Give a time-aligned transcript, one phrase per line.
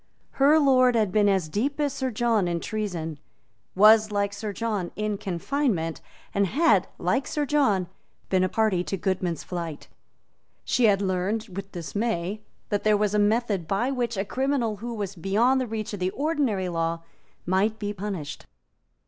[0.31, 3.19] Her lord had been as deep as Sir John in treason,
[3.75, 6.01] was, like Sir John, in confinement,
[6.33, 7.87] and had, like Sir John,
[8.27, 9.89] been a party to Goodman's flight.
[10.65, 14.95] She had learned with dismay that there was a method by which a criminal who
[14.95, 17.03] was beyond the reach of the ordinary law
[17.45, 18.47] might be punished.